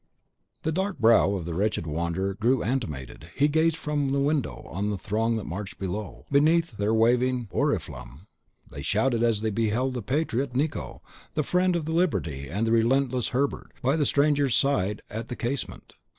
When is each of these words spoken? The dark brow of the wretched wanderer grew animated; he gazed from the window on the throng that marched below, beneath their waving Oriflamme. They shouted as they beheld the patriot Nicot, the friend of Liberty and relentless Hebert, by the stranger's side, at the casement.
The 0.63 0.71
dark 0.71 0.97
brow 0.97 1.35
of 1.35 1.45
the 1.45 1.53
wretched 1.53 1.85
wanderer 1.85 2.33
grew 2.33 2.63
animated; 2.63 3.29
he 3.35 3.47
gazed 3.47 3.75
from 3.77 4.09
the 4.09 4.19
window 4.19 4.63
on 4.67 4.89
the 4.89 4.97
throng 4.97 5.35
that 5.37 5.43
marched 5.43 5.77
below, 5.77 6.25
beneath 6.31 6.77
their 6.77 6.91
waving 6.91 7.47
Oriflamme. 7.53 8.25
They 8.67 8.81
shouted 8.81 9.21
as 9.21 9.41
they 9.41 9.51
beheld 9.51 9.93
the 9.93 10.01
patriot 10.01 10.55
Nicot, 10.55 11.01
the 11.35 11.43
friend 11.43 11.75
of 11.75 11.87
Liberty 11.87 12.49
and 12.49 12.67
relentless 12.67 13.29
Hebert, 13.29 13.73
by 13.83 13.95
the 13.95 14.07
stranger's 14.07 14.55
side, 14.55 15.03
at 15.07 15.27
the 15.27 15.35
casement. 15.35 15.93